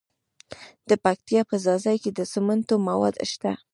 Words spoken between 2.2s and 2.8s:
سمنټو